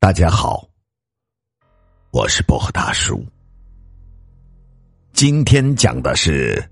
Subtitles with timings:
[0.00, 0.66] 大家好，
[2.12, 3.20] 我是薄荷大叔。
[5.12, 6.64] 今天讲的是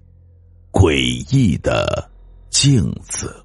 [0.71, 0.95] 诡
[1.35, 2.09] 异的
[2.51, 3.45] 镜子。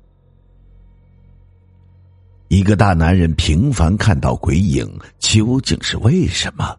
[2.48, 6.78] 一个大男人频繁看到鬼影，究竟是为什么？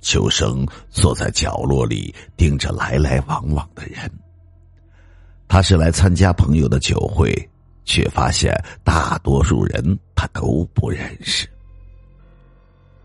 [0.00, 4.10] 秋生坐在角落里，盯着来来往往的人。
[5.46, 7.30] 他是来参加朋友的酒会，
[7.84, 8.50] 却发现
[8.82, 11.46] 大多数人他都不认识。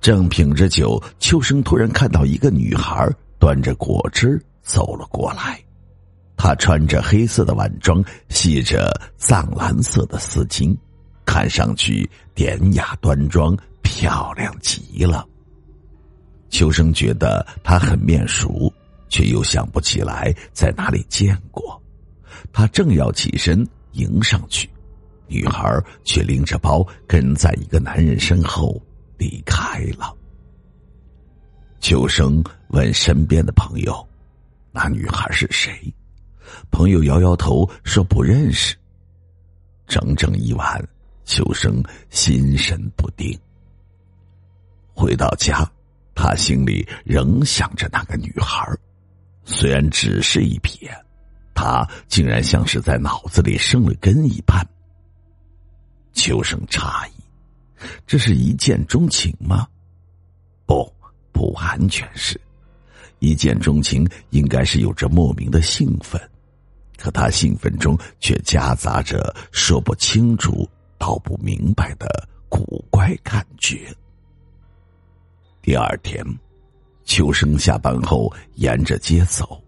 [0.01, 5.61] 正品着酒，秋生突然看到一个女孩端着果汁走了过来。
[6.35, 10.75] 她穿着黑色的晚装，系着藏蓝色的丝巾，
[11.23, 15.23] 看上去典雅端庄，漂亮极了。
[16.49, 18.73] 秋生觉得她很面熟，
[19.07, 21.79] 却又想不起来在哪里见过。
[22.51, 24.67] 他正要起身迎上去，
[25.27, 28.81] 女孩却拎着包跟在一个男人身后。
[29.21, 30.17] 离开了。
[31.79, 34.07] 秋生问身边的朋友
[34.73, 35.71] ：“那女孩是谁？”
[36.71, 38.75] 朋友摇摇头说：“不认识。”
[39.85, 40.83] 整整一晚，
[41.23, 43.39] 秋生心神不定。
[44.91, 45.69] 回到家，
[46.15, 48.65] 他心里仍想着那个女孩，
[49.45, 50.89] 虽然只是一瞥，
[51.53, 54.67] 他竟然像是在脑子里生了根一般。
[56.11, 57.20] 秋生诧异。
[58.05, 59.67] 这是一见钟情吗？
[60.65, 60.91] 不，
[61.31, 62.39] 不完全是。
[63.19, 66.19] 一见钟情应该是有着莫名的兴奋，
[66.97, 70.67] 可他兴奋中却夹杂着说不清楚、
[70.97, 73.95] 道不明白的古怪感觉。
[75.61, 76.25] 第二天，
[77.03, 79.61] 秋生下班后沿着街走，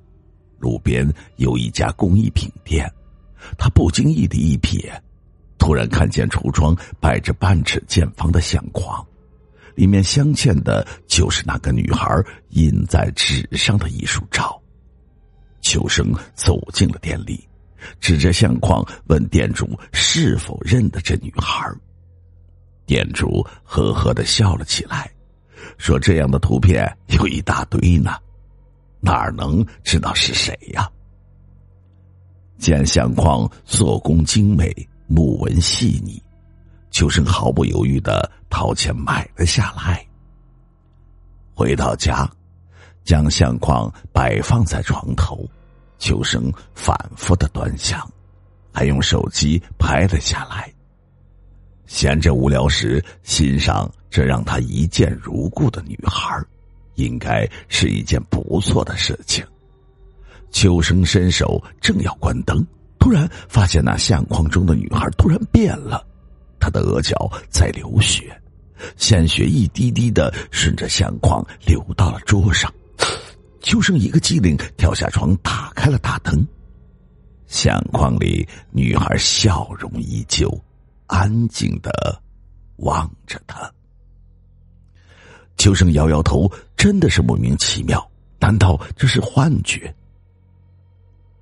[0.57, 2.91] 路边有一家工艺品店，
[3.55, 4.91] 他不经意的一瞥。
[5.63, 9.01] 突然看见橱窗摆着半尺见方的相框，
[9.75, 14.61] 里面镶嵌的就是那个女孩印在纸上的艺术照。
[15.61, 17.47] 秋生走进了店里，
[18.01, 21.65] 指着相框问店主是否认得这女孩。
[22.85, 25.09] 店主呵呵的笑了起来，
[25.77, 28.17] 说：“这样的图片有一大堆呢，
[28.99, 30.91] 哪能知道是谁呀？”
[32.59, 34.69] 见相框做工精美。
[35.07, 36.21] 木纹细腻，
[36.91, 40.05] 秋生毫不犹豫的掏钱买了下来。
[41.53, 42.29] 回到家，
[43.03, 45.47] 将相框摆放在床头，
[45.99, 48.09] 秋生反复的端详，
[48.71, 50.71] 还用手机拍了下来。
[51.85, 56.41] 闲着无聊时欣赏这让他一见如故的女孩，
[56.95, 59.45] 应该是一件不错的事情。
[60.49, 62.65] 秋生伸手正要关灯。
[63.03, 66.07] 突然发现那相框中的女孩突然变了，
[66.57, 68.33] 她的额角在流血，
[68.95, 72.73] 鲜血一滴滴的顺着相框流到了桌上。
[73.59, 76.47] 秋生一个机灵，跳下床，打开了大灯。
[77.45, 80.49] 相框里女孩笑容依旧，
[81.07, 81.91] 安静的
[82.77, 83.69] 望着他。
[85.57, 88.09] 秋生摇摇头，真的是莫名其妙，
[88.39, 89.93] 难道这是幻觉？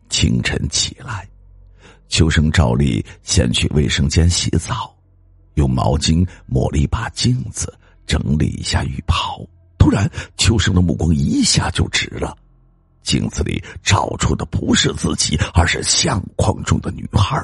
[0.09, 1.27] 清晨起来。
[2.11, 4.93] 秋生照例先去卫生间洗澡，
[5.53, 7.73] 用毛巾抹了一把镜子，
[8.05, 9.39] 整理一下浴袍。
[9.77, 12.37] 突然，秋生的目光一下就直了，
[13.01, 17.41] 镜子里照出的不是自己，而是相框中的女孩。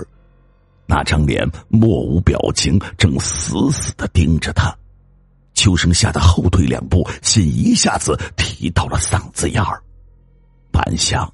[0.86, 4.78] 那张脸莫无表情，正死死的盯着他。
[5.54, 9.82] 秋生吓得后退两步，心一下子提到了嗓子眼儿。
[10.74, 11.26] 半晌，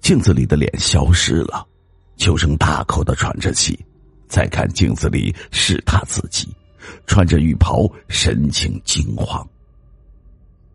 [0.00, 1.66] 镜子里的脸消失了。
[2.16, 3.78] 秋生大口的喘着气，
[4.28, 6.48] 再看镜子里是他自己，
[7.06, 9.46] 穿着浴袍，神情惊慌。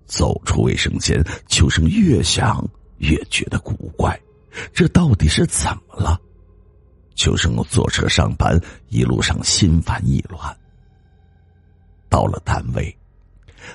[0.05, 4.19] 走出卫生间，秋生越想越觉得古怪，
[4.73, 6.19] 这到底是怎么了？
[7.15, 8.59] 秋生坐车上班，
[8.89, 10.57] 一路上心烦意乱。
[12.09, 12.95] 到了单位，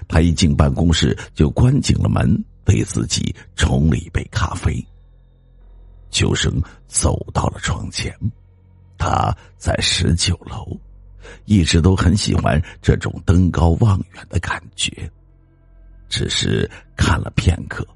[0.08, 4.84] 他一进办公室就关紧了门，为自己冲了一杯咖啡。
[6.16, 6.50] 秋生
[6.88, 8.10] 走到了窗前，
[8.96, 10.74] 他在十九楼，
[11.44, 14.90] 一直都很喜欢这种登高望远的感觉。
[16.08, 17.86] 只是看了片刻，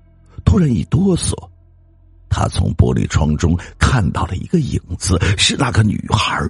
[0.44, 1.32] 突然一哆嗦，
[2.28, 6.46] 他从玻璃窗中看到了一个影子，是那个女孩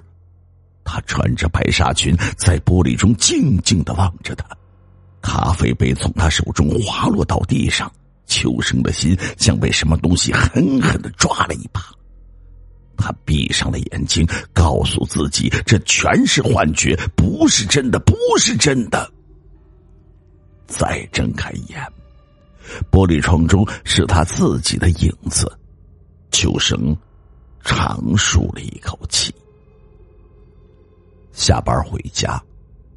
[0.83, 4.45] 她穿着白纱裙，在玻璃中静静的望着他。
[5.21, 7.89] 咖啡杯从他手中滑落到地上。
[8.31, 11.81] 秋生的心像被什么东西狠狠的抓了一把，
[12.95, 19.11] 他闭上了眼睛，告诉自己这全是幻觉，不是真的，不是真的。
[20.65, 21.85] 再睁开眼，
[22.89, 25.51] 玻璃窗中是他自己的影子。
[26.31, 26.95] 秋生
[27.65, 29.35] 长舒了一口气。
[31.33, 32.41] 下班回家，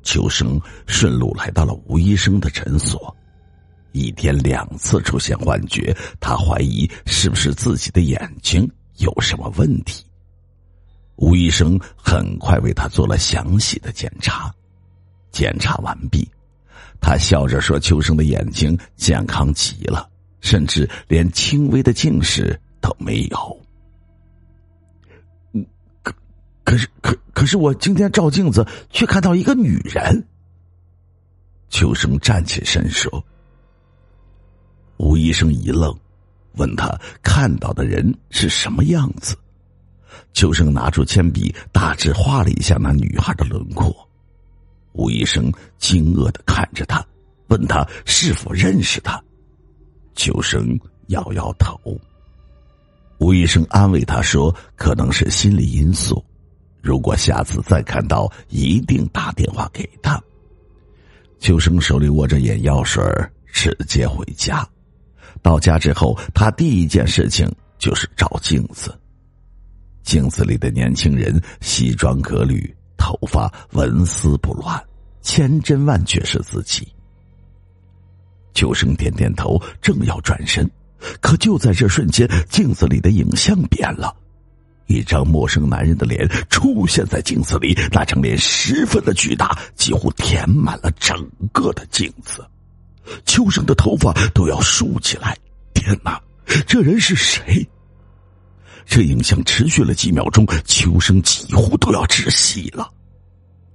[0.04, 3.14] 秋生顺路来到了吴医生的诊所。
[3.94, 10.04] 一天两次出现幻觉，他怀疑是不是自己的眼睛有什么问题。
[11.14, 14.52] 吴医生很快为他做了详细的检查。
[15.30, 16.28] 检查完毕，
[17.00, 20.10] 他笑着说：“秋生的眼睛健康极了，
[20.40, 23.60] 甚至连轻微的近视都没有。”
[26.02, 26.12] 可
[26.64, 30.26] 可是可可是，我今天照镜子却看到一个女人。
[31.68, 33.24] 秋生站起身说
[34.96, 35.94] ：“吴医生一愣，
[36.54, 39.36] 问他看到的人是什么样子。”
[40.32, 43.94] 秋生拿出铅笔，大致画了一下那女孩的轮廓。
[44.92, 47.04] 吴医生惊愕的看着他，
[47.48, 49.20] 问他是否认识他。
[50.14, 51.78] 秋生摇摇头。
[53.18, 56.24] 吴医生安慰他说：“可能是心理因素，
[56.80, 60.22] 如果下次再看到，一定打电话给他。”
[61.38, 63.04] 秋生手里握着眼药水，
[63.46, 64.68] 直接回家。
[65.44, 67.48] 到家之后，他第一件事情
[67.78, 68.92] 就是照镜子。
[70.02, 72.74] 镜子里的年轻人西装革履。
[72.96, 74.82] 头发纹丝不乱，
[75.20, 76.88] 千真万确是自己。
[78.54, 80.66] 秋生点点头，正要转身，
[81.20, 84.16] 可就在这瞬间，镜子里的影像变了，
[84.86, 87.76] 一张陌生男人的脸出现在镜子里。
[87.92, 92.42] 那张脸十分的巨大，几乎填满了整个的镜子。
[93.24, 95.36] 秋生的头发都要竖起来。
[95.74, 96.20] 天哪，
[96.66, 97.66] 这人是谁？
[98.86, 102.90] 这影像持续了几秒钟，秋生几乎都要窒息了。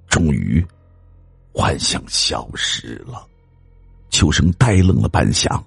[0.08, 0.66] 终于，
[1.54, 3.26] 幻象消失了。
[4.10, 5.62] 秋生呆愣了半晌，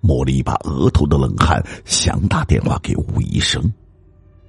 [0.00, 3.72] 抹了一把额头的冷汗，想打电话给吴医生。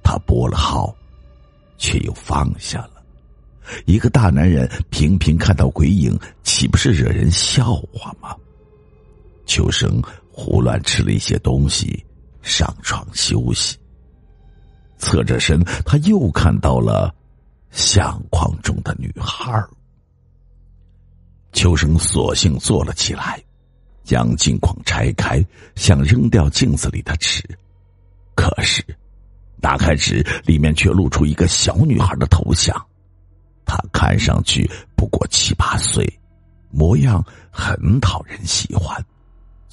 [0.02, 0.94] 他拨了号，
[1.78, 3.02] 却又放下了。
[3.84, 8.34] 一个大男人频频看到鬼影，岂不是惹人笑话吗？
[9.46, 12.04] 秋生胡乱吃了一些东西，
[12.42, 13.78] 上床休息。
[14.98, 17.14] 侧着身，他又看到了
[17.70, 19.62] 相框中的女孩
[21.52, 23.42] 秋生索性坐了起来，
[24.04, 25.42] 将镜框拆开，
[25.74, 27.42] 想扔掉镜子里的纸。
[28.34, 28.84] 可是，
[29.60, 32.74] 打开纸，里面却露出一个小女孩的头像。
[33.64, 36.06] 她看上去不过七八岁，
[36.70, 39.02] 模样很讨人喜欢。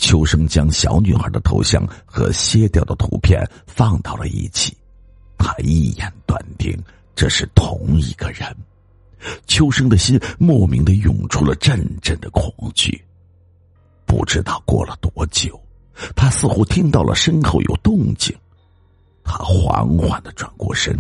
[0.04, 4.76] 秋生将小女孩的头像和卸掉的图片放到了一起。
[5.38, 6.78] 他一眼断定
[7.16, 8.54] 这是同一个人，
[9.48, 13.02] 秋生的心莫名的涌出了阵阵的恐惧。
[14.06, 15.58] 不知道过了多久，
[16.18, 18.36] 他似乎听到了身后有动静，
[19.24, 20.94] 他缓缓的转过身，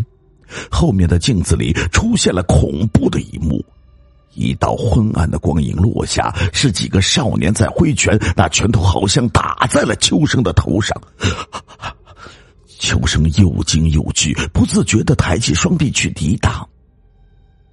[0.72, 3.64] 后面的镜子里出现了恐怖的一幕：
[4.36, 11.00] 一道昏暗的光影落下，是几个少年在挥拳，那拳头好像打在了秋生的头上。
[12.80, 16.68] 秋生又惊又惧，不自觉的抬起双臂去抵挡。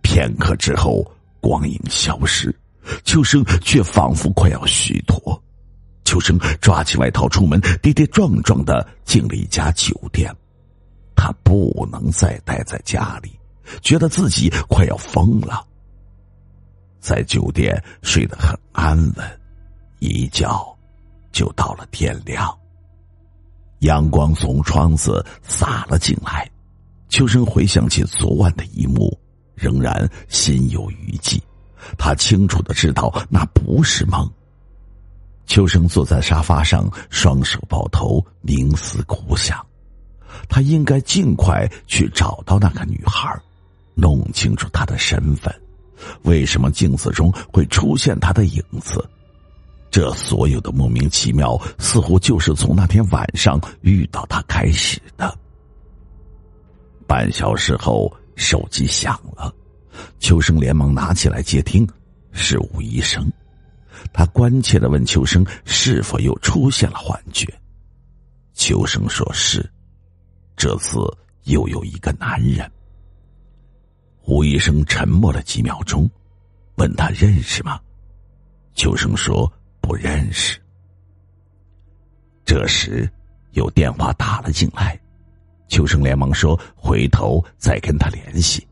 [0.02, 1.04] 片刻之后，
[1.40, 2.54] 光影消失，
[3.04, 5.42] 秋生却仿佛快要虚脱。
[6.04, 10.34] 秋生抓起外套出门，跌跌撞撞的进了一家酒店。
[11.14, 13.30] 他不能再待在家里，
[13.82, 15.66] 觉得自己快要疯了。
[17.00, 19.40] 在酒店睡得很安稳，
[19.98, 20.48] 一觉
[21.32, 22.56] 就到了天亮。
[23.80, 26.48] 阳光从窗子洒了进来，
[27.08, 29.18] 秋生回想起昨晚的一幕，
[29.54, 31.42] 仍然心有余悸。
[31.96, 34.30] 他清楚的知道那不是梦。
[35.46, 39.58] 秋生坐在沙发上，双手抱头，冥思苦想。
[40.48, 43.36] 他应该尽快去找到那个女孩，
[43.94, 45.52] 弄清楚她的身份。
[46.22, 49.08] 为什么镜子中会出现她的影子？
[49.90, 55.36] 这所有的莫名其妙，似乎就是从那天晚上遇到他开始的。
[57.08, 59.52] 半小时后，手机响了，
[60.20, 61.84] 秋生连忙拿起来接听，
[62.30, 63.28] 是吴医生。
[64.12, 67.52] 他关切的问秋生：“是否又出现了幻觉？”
[68.54, 69.68] 秋生说是，
[70.56, 71.00] 这次
[71.46, 72.70] 又有一个男人。
[74.30, 76.08] 吴医生沉默了几秒钟，
[76.76, 77.80] 问他认识吗？
[78.74, 79.52] 秋生说。
[79.80, 80.56] 不认识。
[82.44, 83.10] 这时，
[83.52, 84.96] 有电话打了进来，
[85.66, 88.64] 秋生连忙说：“回头再跟他联系。”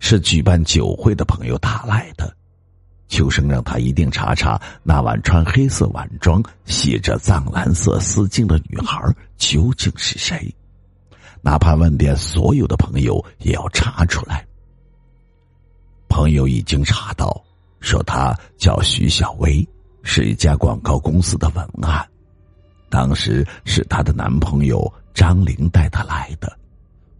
[0.00, 2.34] 是举办酒会的朋友打来的。
[3.08, 8.98] 秋生让他一定查查那晚穿黑色晚装、系着藏蓝色丝巾的女孩
[9.36, 10.54] 究竟是谁，
[11.42, 14.46] 哪怕问遍所有的朋友也要查出来。
[16.18, 17.40] 朋友已经查到，
[17.78, 19.64] 说她叫徐小薇，
[20.02, 22.04] 是一家广告公司的文案。
[22.90, 26.58] 当时是她的男朋友张玲带她来的，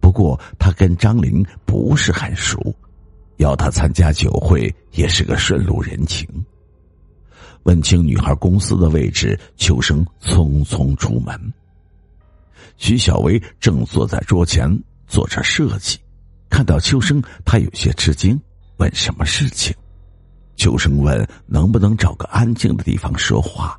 [0.01, 2.75] 不过她跟张玲不是很熟，
[3.37, 6.27] 要她参加酒会也是个顺路人情。
[7.63, 11.39] 问清女孩公司的位置，秋生匆匆出门。
[12.75, 14.69] 徐小薇正坐在桌前
[15.07, 15.97] 做着设计，
[16.49, 18.37] 看到秋生，她有些吃惊。
[18.79, 19.75] 问什么事情？
[20.55, 23.77] 秋生问：“能不能找个安静的地方说话？”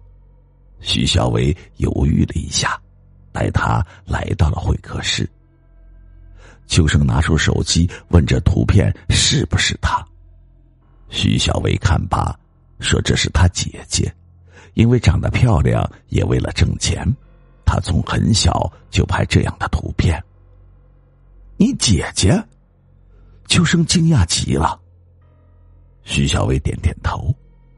[0.81, 2.79] 徐小薇犹豫了一下，
[3.33, 5.29] 带他来到了会客室。
[6.67, 10.07] 秋生拿出手机问：“这图片是不是他？”
[11.09, 12.39] 徐小薇看罢，
[12.79, 14.15] 说：“这是他姐姐，
[14.75, 17.07] 因为长得漂亮，也为了挣钱，
[17.65, 20.23] 他从很小就拍这样的图片。”
[21.57, 22.43] 你姐姐？
[23.49, 24.81] 秋生惊讶极了。
[26.11, 27.33] 徐小薇点点头，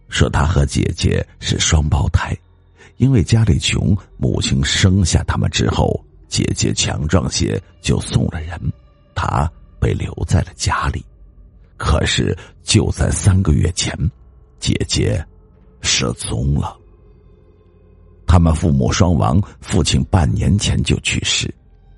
[0.08, 2.34] 说：“她和姐姐是双胞胎，
[2.96, 8.58] 因为家里穷，母亲生下他们之后，姐姐强壮些就送了人，
[9.14, 9.46] 她
[9.78, 11.04] 被留在了家里。
[11.76, 13.94] 可是就在三个月前，
[14.58, 15.22] 姐姐
[15.82, 16.74] 失踪了。
[18.26, 21.54] 他们父母双亡，父亲半年前就去世，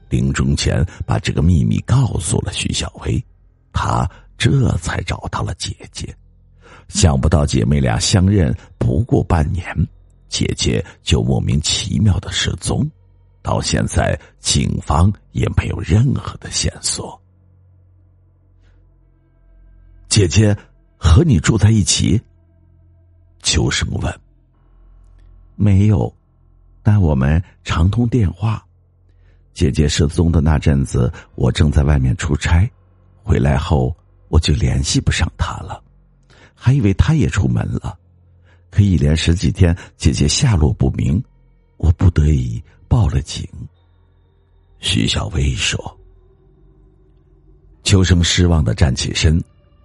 [0.09, 3.25] 临终前把这个秘密告诉了徐小薇，
[3.73, 4.05] 她
[4.37, 6.13] 这才找到了姐姐。”
[6.89, 9.65] 想不到姐妹俩相认不过半年，
[10.29, 12.89] 姐姐就莫名其妙的失踪，
[13.43, 17.21] 到现在警方也没有任何的线索。
[20.09, 20.57] 姐姐
[20.97, 22.21] 和你住在一起？
[23.43, 24.21] 秋生问。
[25.57, 26.13] 没有，
[26.83, 28.65] 但我们常通电话。
[29.53, 32.69] 姐姐失踪的那阵子，我正在外面出差，
[33.23, 33.97] 回来后
[34.29, 35.84] 我就联系不上她了。
[36.65, 37.95] 还以为他也出门了，
[38.71, 41.23] 可一连十几天，姐姐下落不明，
[41.77, 43.47] 我不得已报了警。
[44.79, 45.79] 徐小薇说
[47.85, 49.39] ：“秋生失望的站起身，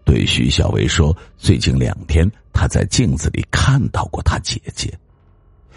[0.05, 4.97] 对徐小薇说：‘最近两天，他在镜子里看到过他姐姐。’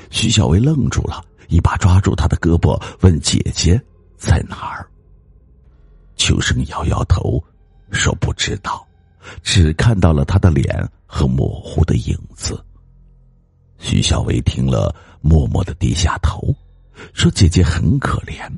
[0.08, 3.76] 徐小薇愣住了，一把抓住他的胳膊，问：‘姐姐
[4.16, 4.88] 在哪儿？’
[6.14, 7.42] 秋生摇摇头，
[7.90, 8.86] 说：‘不知道。’
[9.42, 12.62] 只看到了他的脸和模糊的影子。
[13.78, 16.54] 徐小薇听了，默默的低下头，
[17.12, 18.50] 说：“姐姐很可怜，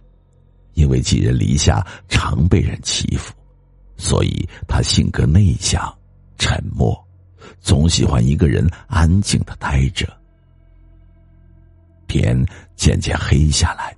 [0.75, 3.33] 因为寄人篱下，常被人欺负，
[3.97, 5.83] 所以她性格内向、
[6.37, 6.95] 沉默，
[7.61, 10.07] 总喜欢一个人安静的待着。”
[12.07, 13.97] 天渐渐黑下来，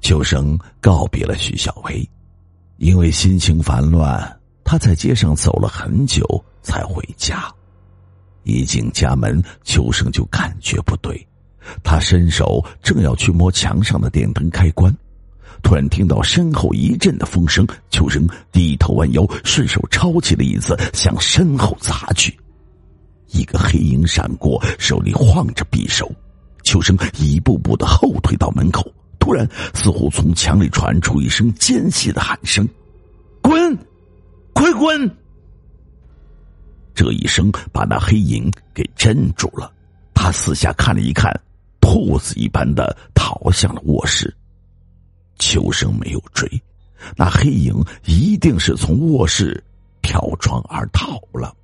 [0.00, 2.08] 秋生告别了徐小薇，
[2.76, 4.39] 因为心情烦乱。
[4.70, 6.24] 他在街上走了很久
[6.62, 7.52] 才回家，
[8.44, 11.26] 一进家门，秋生就感觉不对。
[11.82, 14.96] 他伸手正要去摸墙上的电灯开关，
[15.60, 22.38] 突然听到身后一阵的风声，秋生低头弯腰，顺手抄起了椅子向身后砸去。
[23.32, 26.08] 一个黑影闪过，手里晃着匕首，
[26.62, 32.64] 秋生一步步的后退到门口，突然似乎从墙里传出一声尖细的喊声
[33.42, 33.76] ：“滚！”
[34.60, 35.16] 快滚！
[36.94, 39.72] 这一声把那黑影给镇住了。
[40.12, 41.32] 他四下看了一看，
[41.80, 44.36] 兔子一般的逃向了卧室。
[45.38, 46.46] 秋生没有追，
[47.16, 47.74] 那黑影
[48.04, 49.64] 一定是从卧室
[50.02, 51.56] 跳窗而逃了。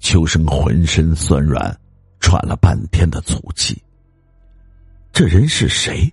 [0.00, 1.78] 秋生浑身酸软，
[2.20, 3.76] 喘了半天的粗气。
[5.12, 6.10] 这人是谁？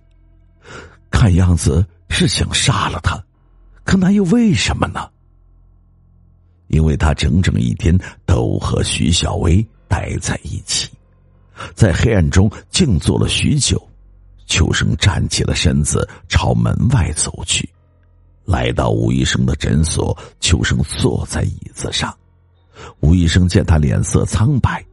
[1.10, 3.25] 看样子是想杀了他。
[3.86, 5.08] 可那又为什么呢？
[6.66, 10.90] 因为他整整一天都和徐小薇待在一起，
[11.72, 13.80] 在黑暗中静坐了许久。
[14.46, 17.68] 秋生站起了身子，朝门外走去，
[18.44, 20.16] 来到吴医生的诊所。
[20.40, 22.12] 秋生坐在椅子上，
[22.98, 24.84] 吴医生见他脸色苍白，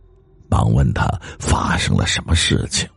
[0.49, 1.07] 忙问他
[1.39, 2.87] 发生了什么事情。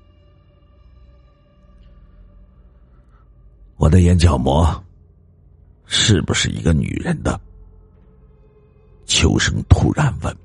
[3.76, 4.82] 我的眼角膜。
[5.86, 7.40] 是不是一个女人的？
[9.06, 10.36] 秋生突然问。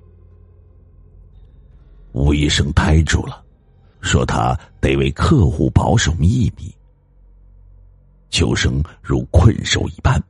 [2.13, 3.43] 吴医生呆住了，
[4.01, 6.73] 说他得为客户保守秘密。
[8.29, 10.21] 秋生如困兽一般，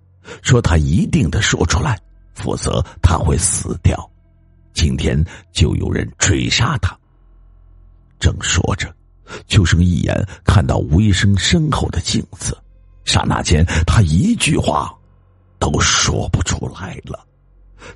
[0.41, 1.99] 说他一定得说出来，
[2.33, 4.09] 否则他会死掉。
[4.73, 6.97] 今天就有人追杀他。
[8.19, 8.93] 正说着，
[9.47, 10.15] 秋生一眼
[10.45, 12.57] 看到吴医生身后的镜子，
[13.03, 14.95] 刹那间他一句话
[15.61, 17.25] 都说不出来了。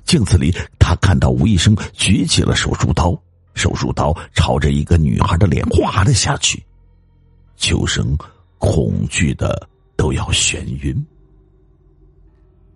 [0.04, 3.20] 镜子里，他看到吴医生举起了手术刀，
[3.54, 6.64] 手术刀朝着一个女孩的脸划了下去。
[7.56, 8.16] 秋生
[8.58, 11.06] 恐惧的都要眩晕。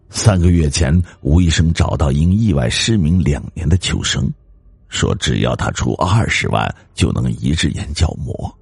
[0.08, 4.28] 三个月前，吴医生找到因意外失明两年的秋生，
[4.88, 8.52] 说只要他出二十万就能移植眼角膜。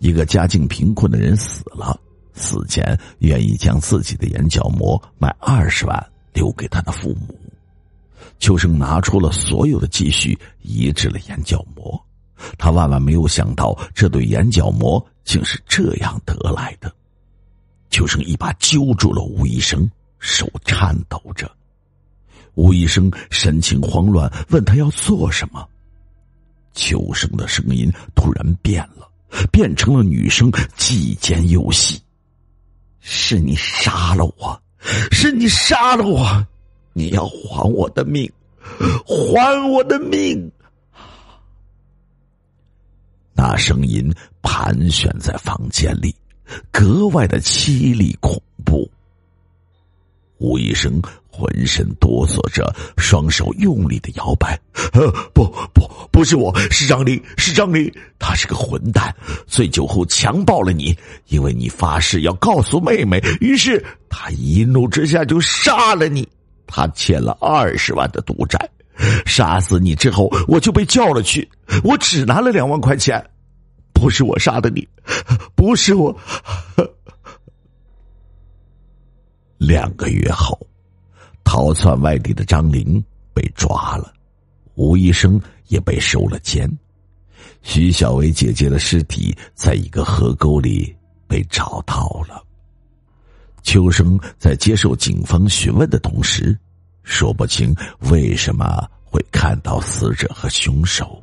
[0.00, 1.96] 一个家境贫困的人死了，
[2.34, 7.38] 死前愿意将自己的眼角膜卖二十万留给他的父母。
[8.38, 12.00] 秋生拿出了所有的积蓄移植了眼角膜，
[12.58, 16.92] 他万万没有想到这对眼角膜竟是这样得来的。
[17.90, 19.90] 秋生一把揪住了吴医生。
[20.24, 21.50] 手颤抖着，
[22.54, 25.68] 吴医生神情慌乱，问他要做什么。
[26.74, 29.10] 秋生的声音突然变了，
[29.50, 32.00] 变成了女生，既尖又细
[33.02, 34.62] ：“是你杀了我，
[35.10, 36.46] 是你杀了我，
[36.92, 38.30] 你要还我的命，
[39.06, 40.50] 还我的命！”
[43.34, 44.08] 那声音
[44.40, 46.14] 盘旋在房间里，
[46.70, 48.88] 格外的凄厉恐怖。
[50.38, 51.00] 吴医生
[51.32, 54.60] 浑身哆嗦着，双手用力的摇摆。
[54.92, 59.14] 呃，不不，不是我，是张林，是张林，他是个混蛋，
[59.46, 60.94] 醉酒后强暴了你，
[61.28, 66.28] 因为你发誓要告诉妹妹，于是他一怒之下就杀了你。
[66.66, 68.70] 他欠了二十万的赌债，
[69.24, 71.48] 杀死你之后，我就被叫了去，
[71.82, 73.22] 我只拿了两万块钱，
[73.94, 74.86] 不是我杀的你，
[75.56, 76.14] 不是我。
[79.58, 80.58] 两个月后，
[81.44, 83.02] 逃窜外地的张玲
[83.34, 84.12] 被抓了，
[84.74, 86.70] 吴医生也被收了监。
[87.62, 90.94] 徐小薇姐姐的尸体在一个河沟里
[91.26, 92.42] 被找到了。
[93.62, 96.58] 秋生在接受警方询问的同时，
[97.02, 97.74] 说不清
[98.10, 101.22] 为什么会看到死者和凶手。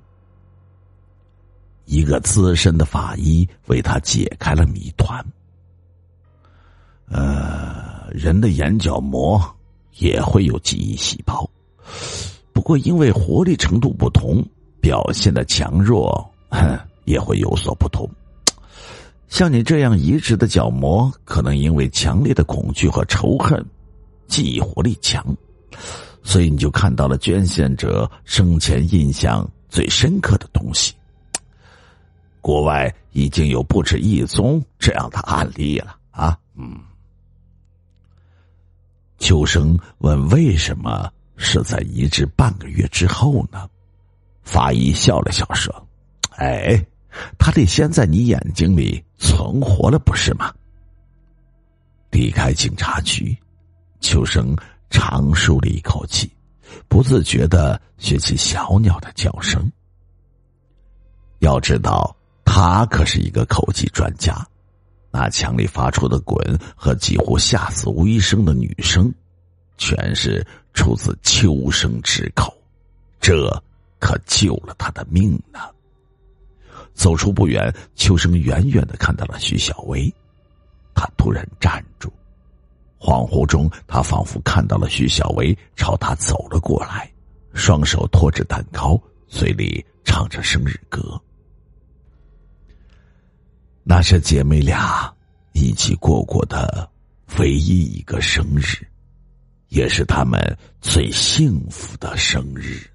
[1.85, 5.25] 一个资深的法医为他解开了谜团。
[7.07, 7.89] 呃。
[8.11, 9.39] 人的眼角膜
[9.99, 11.47] 也会有记忆细胞，
[12.53, 14.43] 不过因为活力程度不同，
[14.81, 18.09] 表现的强弱哼 也会有所不同。
[19.27, 23.63] 像你这样移植的角膜，可能因为强烈的恐惧和仇恨，
[24.27, 25.23] 记忆活力强，
[26.23, 30.93] 所以你就看到了捐献者生前印象最深刻的东西。
[32.41, 36.88] 国外已经有不止一宗这样的案例了啊，嗯。
[39.29, 43.69] 秋生问：“为什么是在移植半个月之后呢？”
[44.41, 45.71] 法医笑了笑说
[46.37, 46.83] ：“哎，
[47.37, 50.51] 他得先在你眼睛里存活了，不是吗？”
[52.09, 53.37] 离开警察局，
[53.99, 54.55] 秋生
[54.89, 56.27] 长舒了一口气，
[56.87, 59.71] 不自觉的学起小鸟的叫声。
[61.37, 64.43] 要知道，他可是一个口技专家。
[65.11, 66.37] 那墙里发出的“滚”
[66.75, 69.11] 和几乎吓死吴医生的女声，
[69.77, 72.55] 全是出自秋生之口，
[73.19, 73.49] 这
[73.99, 75.59] 可救了他的命呢。
[76.93, 80.13] 走出不远，秋生远远的看到了徐小薇，
[80.93, 82.11] 他突然站住，
[82.99, 87.11] 恍惚中，他仿佛看到了徐小薇朝他走了过来，
[87.53, 91.19] 双手托着蛋糕，嘴里唱着生日歌。
[93.91, 95.11] 那是姐妹俩
[95.53, 96.87] 一起过过的
[97.39, 98.85] 唯一一个生日，
[99.69, 100.39] 也是他们
[100.79, 102.87] 最幸福的生日。